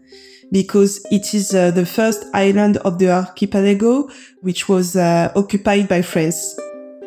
because 0.53 1.03
it 1.09 1.33
is 1.33 1.55
uh, 1.55 1.71
the 1.71 1.85
first 1.85 2.23
island 2.35 2.77
of 2.77 2.99
the 2.99 3.09
archipelago 3.09 4.07
which 4.41 4.69
was 4.69 4.95
uh, 4.95 5.31
occupied 5.35 5.89
by 5.89 6.01
France. 6.01 6.55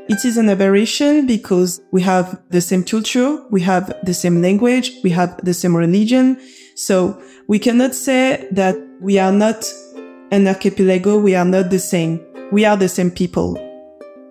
It 0.08 0.24
is 0.24 0.36
an 0.36 0.48
aberration 0.48 1.26
because 1.26 1.80
we 1.92 2.02
have 2.02 2.42
the 2.50 2.60
same 2.60 2.82
culture, 2.82 3.40
we 3.50 3.60
have 3.62 3.94
the 4.02 4.14
same 4.14 4.42
language, 4.42 4.90
we 5.04 5.10
have 5.10 5.42
the 5.44 5.54
same 5.54 5.76
religion. 5.76 6.38
So 6.74 7.20
we 7.46 7.60
cannot 7.60 7.94
say 7.94 8.48
that 8.50 8.76
we 9.00 9.18
are 9.20 9.32
not 9.32 9.64
an 10.32 10.48
archipelago, 10.48 11.16
we 11.18 11.36
are 11.36 11.44
not 11.44 11.70
the 11.70 11.78
same. 11.78 12.20
We 12.50 12.64
are 12.64 12.76
the 12.76 12.88
same 12.88 13.10
people. 13.12 13.62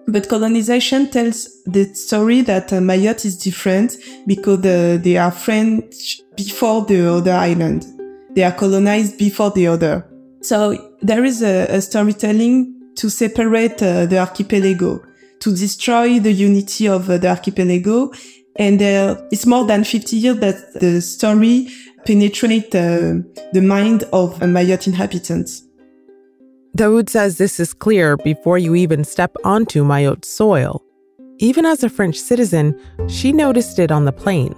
But 0.07 0.29
colonization 0.29 1.09
tells 1.09 1.63
the 1.63 1.85
story 1.93 2.41
that 2.41 2.71
uh, 2.71 2.77
Mayotte 2.77 3.25
is 3.25 3.37
different 3.37 3.97
because 4.27 4.59
uh, 4.59 4.99
they 5.01 5.17
are 5.17 5.31
French 5.31 6.21
before 6.35 6.85
the 6.85 7.11
other 7.11 7.33
island. 7.33 7.94
They 8.35 8.43
are 8.43 8.51
colonized 8.51 9.17
before 9.17 9.51
the 9.51 9.67
other. 9.67 10.05
So 10.41 10.93
there 11.01 11.23
is 11.23 11.41
a, 11.41 11.67
a 11.69 11.81
storytelling 11.81 12.75
to 12.97 13.09
separate 13.09 13.81
uh, 13.81 14.05
the 14.05 14.19
archipelago, 14.19 15.01
to 15.39 15.55
destroy 15.55 16.19
the 16.19 16.31
unity 16.31 16.87
of 16.87 17.09
uh, 17.09 17.17
the 17.17 17.29
archipelago. 17.29 18.11
And 18.57 18.81
uh, 18.81 19.21
it's 19.31 19.45
more 19.45 19.65
than 19.65 19.83
50 19.83 20.15
years 20.15 20.37
that 20.39 20.73
the 20.79 21.01
story 21.01 21.67
penetrates 22.05 22.75
uh, 22.75 23.21
the 23.53 23.61
mind 23.61 24.03
of 24.13 24.39
Mayotte 24.39 24.87
inhabitants. 24.87 25.63
Dawud 26.77 27.09
says 27.09 27.37
this 27.37 27.59
is 27.59 27.73
clear 27.73 28.17
before 28.17 28.57
you 28.57 28.75
even 28.75 29.03
step 29.03 29.35
onto 29.43 29.83
Mayotte 29.83 30.25
soil. 30.25 30.83
Even 31.37 31.65
as 31.65 31.83
a 31.83 31.89
French 31.89 32.17
citizen, 32.17 32.79
she 33.07 33.31
noticed 33.31 33.79
it 33.79 33.91
on 33.91 34.05
the 34.05 34.11
plane. 34.11 34.55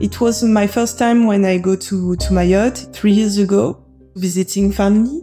It 0.00 0.20
was 0.20 0.42
my 0.42 0.66
first 0.66 0.98
time 0.98 1.26
when 1.26 1.44
I 1.44 1.58
go 1.58 1.76
to, 1.76 2.16
to 2.16 2.28
Mayotte 2.30 2.92
three 2.94 3.12
years 3.12 3.38
ago, 3.38 3.84
visiting 4.14 4.72
family. 4.72 5.20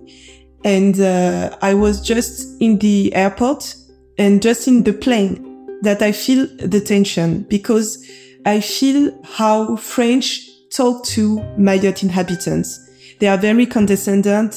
And 0.64 1.00
uh, 1.00 1.58
I 1.62 1.74
was 1.74 2.02
just 2.02 2.62
in 2.62 2.78
the 2.80 3.14
airport 3.14 3.76
and 4.18 4.42
just 4.42 4.68
in 4.68 4.84
the 4.84 4.94
plane 4.94 5.80
that 5.82 6.02
I 6.02 6.12
feel 6.12 6.48
the 6.58 6.80
tension 6.80 7.44
because 7.44 8.08
I 8.46 8.62
feel 8.62 9.12
how 9.24 9.76
French 9.76 10.50
talk 10.72 11.04
to 11.06 11.38
Mayotte 11.58 12.04
inhabitants. 12.04 12.80
They 13.20 13.28
are 13.28 13.38
very 13.38 13.66
condescending 13.66 14.52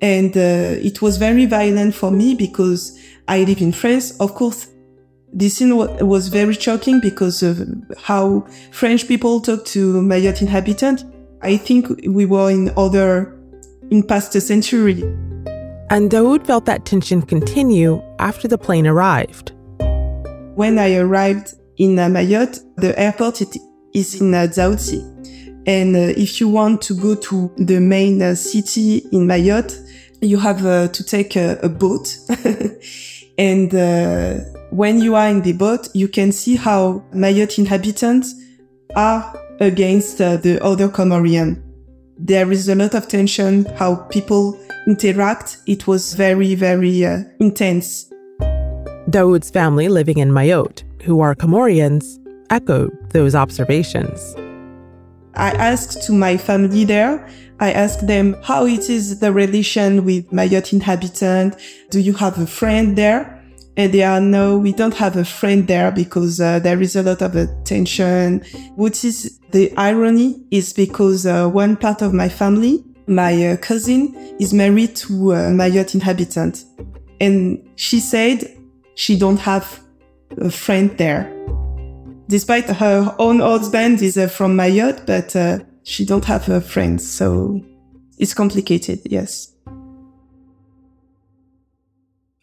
and 0.00 0.36
uh, 0.36 0.80
it 0.80 1.00
was 1.00 1.16
very 1.16 1.46
violent 1.46 1.94
for 1.94 2.10
me 2.10 2.34
because 2.34 2.98
I 3.28 3.44
live 3.44 3.60
in 3.60 3.72
France. 3.72 4.18
Of 4.18 4.34
course, 4.34 4.68
this 5.32 5.56
scene 5.56 5.74
was 5.76 6.28
very 6.28 6.54
shocking 6.54 7.00
because 7.00 7.42
of 7.42 7.66
how 7.98 8.46
French 8.70 9.08
people 9.08 9.40
talk 9.40 9.64
to 9.66 9.94
Mayotte 10.02 10.42
inhabitants. 10.42 11.04
I 11.40 11.56
think 11.56 11.88
we 12.06 12.26
were 12.26 12.50
in 12.50 12.70
other, 12.76 13.38
in 13.90 14.02
past 14.02 14.34
a 14.34 14.40
century. 14.40 15.02
And 15.90 16.10
Dawud 16.10 16.46
felt 16.46 16.66
that 16.66 16.84
tension 16.84 17.22
continue 17.22 18.02
after 18.18 18.46
the 18.46 18.58
plane 18.58 18.86
arrived. 18.86 19.52
When 20.54 20.78
I 20.78 20.96
arrived 20.96 21.54
in 21.78 21.98
uh, 21.98 22.08
Mayotte, 22.08 22.60
the 22.76 22.98
airport 22.98 23.40
is 23.94 24.20
in 24.20 24.34
uh, 24.34 24.46
Dzaoudzi. 24.50 25.08
And 25.66 25.96
uh, 25.96 26.12
if 26.16 26.40
you 26.40 26.48
want 26.48 26.82
to 26.82 26.94
go 26.94 27.14
to 27.14 27.52
the 27.56 27.80
main 27.80 28.20
uh, 28.20 28.34
city 28.34 28.98
in 29.12 29.26
Mayotte, 29.26 29.78
you 30.20 30.38
have 30.38 30.64
uh, 30.66 30.88
to 30.88 31.04
take 31.04 31.36
a, 31.36 31.58
a 31.62 31.68
boat. 31.68 32.16
and 33.38 33.74
uh, 33.74 34.38
when 34.72 34.98
you 35.02 35.14
are 35.14 35.28
in 35.28 35.42
the 35.42 35.52
boat, 35.52 35.88
you 35.92 36.08
can 36.08 36.32
see 36.32 36.56
how 36.56 37.04
Mayotte 37.12 37.58
inhabitants 37.58 38.34
are 38.96 39.38
against 39.60 40.18
uh, 40.18 40.38
the 40.38 40.64
other 40.64 40.88
Comorian. 40.88 41.62
There 42.16 42.50
is 42.50 42.70
a 42.70 42.74
lot 42.74 42.94
of 42.94 43.06
tension, 43.06 43.66
how 43.76 43.96
people 43.96 44.58
interact. 44.86 45.58
It 45.66 45.86
was 45.86 46.14
very, 46.14 46.54
very 46.54 47.04
uh, 47.04 47.18
intense. 47.38 48.10
Dawud's 49.10 49.50
family 49.50 49.88
living 49.88 50.16
in 50.18 50.30
Mayotte, 50.30 50.82
who 51.02 51.20
are 51.20 51.34
Comorians, 51.34 52.18
echoed 52.48 52.92
those 53.10 53.34
observations. 53.34 54.34
I 55.34 55.50
asked 55.50 56.02
to 56.04 56.12
my 56.12 56.38
family 56.38 56.84
there, 56.84 57.28
I 57.60 57.72
asked 57.72 58.06
them 58.06 58.36
how 58.42 58.64
it 58.64 58.88
is 58.88 59.20
the 59.20 59.32
relation 59.32 60.06
with 60.06 60.30
Mayotte 60.30 60.72
inhabitant. 60.72 61.56
Do 61.90 62.00
you 62.00 62.14
have 62.14 62.38
a 62.38 62.46
friend 62.46 62.96
there? 62.96 63.41
And 63.76 63.92
they 63.92 64.02
are 64.02 64.20
no, 64.20 64.58
we 64.58 64.72
don't 64.72 64.94
have 64.94 65.16
a 65.16 65.24
friend 65.24 65.66
there 65.66 65.90
because 65.90 66.40
uh, 66.40 66.58
there 66.58 66.80
is 66.82 66.94
a 66.94 67.02
lot 67.02 67.22
of 67.22 67.64
tension. 67.64 68.44
What 68.76 69.02
is 69.04 69.38
the 69.50 69.72
irony 69.76 70.44
is 70.50 70.72
because 70.72 71.24
uh, 71.24 71.48
one 71.48 71.76
part 71.76 72.02
of 72.02 72.12
my 72.12 72.28
family, 72.28 72.84
my 73.06 73.46
uh, 73.46 73.56
cousin, 73.56 74.14
is 74.38 74.52
married 74.52 74.94
to 74.96 75.32
a 75.32 75.36
Mayotte 75.50 75.94
inhabitant, 75.94 76.64
and 77.20 77.66
she 77.76 77.98
said 77.98 78.44
she 78.94 79.18
don't 79.18 79.40
have 79.40 79.80
a 80.38 80.50
friend 80.50 80.96
there 80.98 81.32
despite 82.32 82.64
her 82.64 83.14
own 83.18 83.40
husband 83.40 84.00
is 84.00 84.16
uh, 84.16 84.26
from 84.26 84.56
Mayotte, 84.56 85.04
but 85.06 85.36
uh, 85.36 85.58
she 85.82 86.06
don't 86.06 86.24
have 86.24 86.46
her 86.46 86.62
friends, 86.62 87.06
so 87.06 87.60
it's 88.18 88.32
complicated. 88.32 89.00
Yes. 89.04 89.52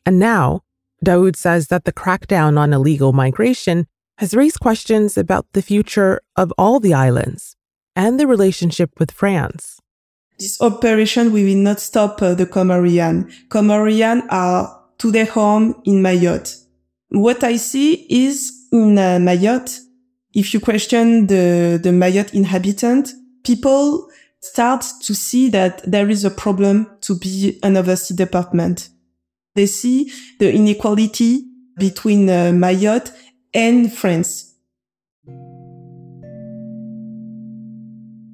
And 0.06 0.20
now, 0.20 0.62
Dawud 1.06 1.36
says 1.36 1.68
that 1.68 1.86
the 1.86 1.94
crackdown 1.94 2.58
on 2.58 2.74
illegal 2.74 3.14
migration 3.14 3.88
has 4.18 4.34
raised 4.34 4.60
questions 4.60 5.18
about 5.18 5.46
the 5.54 5.62
future 5.62 6.22
of 6.36 6.54
all 6.58 6.80
the 6.80 6.94
islands 6.94 7.56
and 7.96 8.20
the 8.20 8.28
relationship 8.28 8.92
with 9.00 9.12
France. 9.12 9.80
This 10.38 10.62
operation 10.62 11.32
we 11.32 11.44
will 11.44 11.62
not 11.62 11.80
stop 11.80 12.22
uh, 12.22 12.34
the 12.34 12.46
Comorian. 12.46 13.32
Comorian 13.50 14.26
are 14.30 14.80
to 14.98 15.12
their 15.12 15.26
home 15.26 15.82
in 15.86 16.02
Mayotte. 16.02 16.64
What 17.10 17.44
I 17.44 17.58
see 17.58 18.06
is 18.10 18.68
in 18.72 18.98
uh, 18.98 19.18
Mayotte, 19.20 19.80
if 20.34 20.54
you 20.54 20.60
question 20.60 21.28
the, 21.28 21.80
the 21.82 21.90
Mayotte 21.90 22.34
inhabitant, 22.34 23.10
people 23.44 24.10
start 24.42 24.86
to 25.04 25.14
see 25.14 25.50
that 25.50 25.82
there 25.90 26.10
is 26.10 26.24
a 26.24 26.32
problem 26.32 26.88
to 27.02 27.18
be 27.18 27.60
an 27.64 27.76
overseas 27.76 28.16
department. 28.16 28.90
They 29.56 29.66
see 29.66 30.12
the 30.40 30.54
inequality 30.54 31.46
between 31.78 32.30
uh, 32.30 32.52
Mayotte 32.54 33.12
and 33.54 33.92
France. 33.92 34.56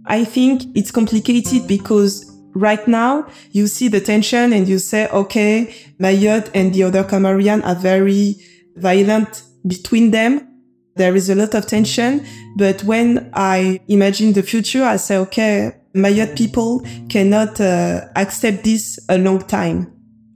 I 0.07 0.23
think 0.23 0.63
it's 0.75 0.91
complicated 0.91 1.67
because 1.67 2.31
right 2.53 2.87
now 2.87 3.27
you 3.51 3.67
see 3.67 3.87
the 3.87 3.99
tension 3.99 4.53
and 4.53 4.67
you 4.67 4.79
say, 4.79 5.07
okay, 5.09 5.73
Mayotte 5.99 6.49
and 6.53 6.73
the 6.73 6.83
other 6.83 7.03
Comorian 7.03 7.65
are 7.65 7.75
very 7.75 8.35
violent 8.75 9.43
between 9.65 10.11
them. 10.11 10.47
There 10.95 11.15
is 11.15 11.29
a 11.29 11.35
lot 11.35 11.53
of 11.55 11.65
tension. 11.65 12.25
But 12.55 12.83
when 12.83 13.29
I 13.33 13.81
imagine 13.87 14.33
the 14.33 14.43
future, 14.43 14.83
I 14.83 14.97
say, 14.97 15.17
okay, 15.17 15.75
Mayotte 15.93 16.37
people 16.37 16.85
cannot 17.09 17.59
uh, 17.59 18.07
accept 18.15 18.63
this 18.63 18.99
a 19.09 19.17
long 19.17 19.39
time. 19.39 19.94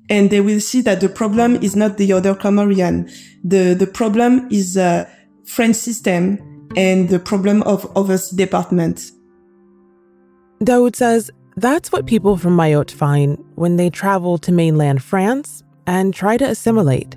And 0.09 0.29
they 0.29 0.41
will 0.41 0.59
see 0.59 0.81
that 0.81 1.01
the 1.01 1.09
problem 1.09 1.55
is 1.57 1.75
not 1.75 1.97
the 1.97 2.11
other 2.13 2.33
Comorian. 2.33 3.11
The, 3.43 3.73
the 3.73 3.87
problem 3.87 4.47
is 4.51 4.75
a 4.75 5.07
French 5.45 5.75
system 5.75 6.39
and 6.75 7.09
the 7.09 7.19
problem 7.19 7.61
of 7.63 7.89
overseas 7.95 8.31
department. 8.31 9.11
Dawud 10.61 10.95
says 10.95 11.31
that's 11.57 11.91
what 11.91 12.05
people 12.05 12.37
from 12.37 12.55
Mayotte 12.55 12.91
find 12.91 13.37
when 13.55 13.75
they 13.75 13.89
travel 13.89 14.37
to 14.39 14.51
mainland 14.51 15.03
France 15.03 15.63
and 15.87 16.13
try 16.13 16.37
to 16.37 16.45
assimilate. 16.45 17.15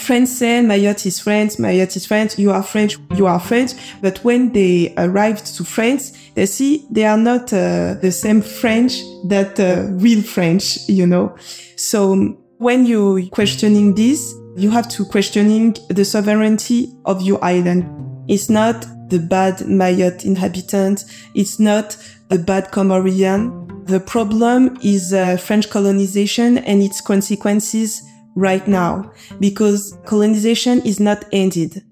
French 0.00 0.28
say 0.28 0.60
Mayotte 0.62 1.06
is 1.06 1.20
French, 1.20 1.54
Mayotte 1.54 1.96
is 1.96 2.06
French, 2.06 2.38
you 2.38 2.50
are 2.50 2.62
French, 2.62 2.96
you 3.14 3.26
are 3.26 3.40
French. 3.40 3.72
But 4.00 4.18
when 4.24 4.52
they 4.52 4.94
arrived 4.96 5.46
to 5.56 5.64
France, 5.64 6.12
they 6.34 6.46
see 6.46 6.86
they 6.90 7.04
are 7.04 7.16
not 7.16 7.52
uh, 7.52 7.94
the 7.94 8.10
same 8.12 8.40
French 8.42 9.00
that 9.26 9.58
uh, 9.58 9.90
real 9.92 10.22
French, 10.22 10.88
you 10.88 11.06
know. 11.06 11.36
So 11.76 12.36
when 12.58 12.86
you 12.86 13.28
questioning 13.30 13.94
this, 13.94 14.34
you 14.56 14.70
have 14.70 14.88
to 14.88 15.04
questioning 15.04 15.76
the 15.88 16.04
sovereignty 16.04 16.92
of 17.04 17.22
your 17.22 17.42
island. 17.44 17.84
It's 18.28 18.50
not 18.50 18.86
the 19.08 19.18
bad 19.18 19.58
Mayotte 19.58 20.24
inhabitant. 20.24 21.04
It's 21.34 21.58
not 21.58 21.96
the 22.28 22.38
bad 22.38 22.70
Comorian. 22.72 23.86
The 23.86 24.00
problem 24.00 24.76
is 24.82 25.12
uh, 25.12 25.36
French 25.38 25.70
colonization 25.70 26.58
and 26.58 26.82
its 26.82 27.00
consequences 27.00 28.02
right 28.34 28.66
now 28.68 29.10
because 29.40 29.98
colonization 30.06 30.80
is 30.82 31.00
not 31.00 31.24
ended. 31.32 31.84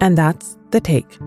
And 0.00 0.18
that's 0.18 0.56
the 0.70 0.80
take. 0.80 1.18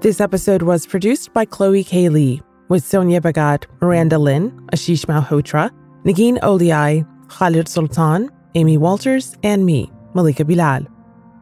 This 0.00 0.20
episode 0.20 0.62
was 0.62 0.86
produced 0.86 1.32
by 1.32 1.46
Chloe 1.46 1.82
K. 1.82 2.08
Li 2.10 2.42
with 2.68 2.84
Sonia 2.84 3.20
Bagat, 3.20 3.64
Miranda 3.80 4.18
Lynn, 4.18 4.50
Ashish 4.72 5.06
Malhotra, 5.06 5.70
Nagin 6.04 6.38
Oliai, 6.40 7.06
Khaled 7.28 7.66
Soltan, 7.66 8.28
Amy 8.54 8.76
Walters, 8.76 9.34
and 9.42 9.64
me, 9.64 9.90
Malika 10.14 10.44
Bilal. 10.44 10.86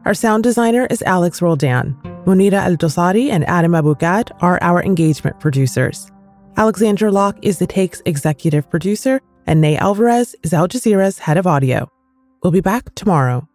Our 0.05 0.15
sound 0.15 0.45
designer 0.45 0.87
is 0.91 1.03
Alex 1.03 1.43
Roldan. 1.43 1.95
Munera 2.25 2.55
Al 2.65 2.77
Dosari 2.77 3.31
and 3.31 3.45
Adam 3.49 3.75
Abou-Gad 3.75 4.31
are 4.41 4.59
our 4.63 4.83
engagement 4.83 5.41
producers. 5.41 6.11
Alexandra 6.57 7.11
Locke 7.11 7.39
is 7.43 7.59
the 7.59 7.67
Takes 7.67 8.01
executive 8.07 8.71
producer, 8.71 9.21
and 9.45 9.61
Ney 9.61 9.77
Alvarez 9.77 10.37
is 10.45 10.53
Al 10.53 10.69
Jazeera's 10.69 11.19
head 11.19 11.37
of 11.37 11.49
audio. 11.49 11.91
We'll 12.43 12.53
be 12.53 12.61
back 12.61 12.95
tomorrow. 12.95 13.49